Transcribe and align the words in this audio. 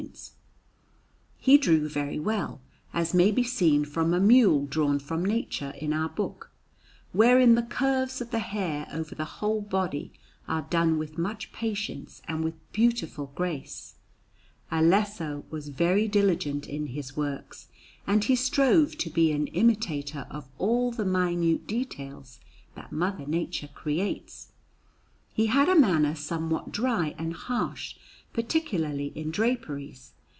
Panel_)] 0.01 0.31
He 1.37 1.57
drew 1.59 1.87
very 1.87 2.17
well, 2.19 2.59
as 2.93 3.13
may 3.13 3.31
be 3.31 3.43
seen 3.43 3.85
from 3.85 4.13
a 4.15 4.19
mule 4.19 4.65
drawn 4.65 4.97
from 4.97 5.23
nature 5.23 5.71
in 5.79 5.91
our 5.93 6.09
book, 6.09 6.51
wherein 7.13 7.53
the 7.55 7.61
curves 7.63 8.19
of 8.21 8.29
the 8.31 8.39
hair 8.39 8.87
over 8.91 9.13
the 9.13 9.25
whole 9.25 9.61
body 9.61 10.11
are 10.47 10.63
done 10.69 10.97
with 10.97 11.17
much 11.19 11.51
patience 11.53 12.21
and 12.27 12.43
with 12.43 12.55
beautiful 12.73 13.31
grace. 13.35 13.95
Alesso 14.71 15.43
was 15.51 15.69
very 15.69 16.07
diligent 16.07 16.67
in 16.67 16.87
his 16.87 17.15
works, 17.15 17.67
and 18.07 18.23
he 18.23 18.35
strove 18.35 18.97
to 18.97 19.09
be 19.09 19.31
an 19.31 19.47
imitator 19.47 20.25
of 20.31 20.47
all 20.57 20.91
the 20.91 21.05
minute 21.05 21.67
details 21.67 22.39
that 22.73 22.91
Mother 22.91 23.25
Nature 23.27 23.67
creates. 23.73 24.47
He 25.33 25.45
had 25.47 25.69
a 25.69 25.79
manner 25.79 26.13
somewhat 26.13 26.71
dry 26.71 27.15
and 27.17 27.33
harsh, 27.33 27.95
particularly 28.33 29.07
in 29.15 29.29
draperies. 29.31 30.13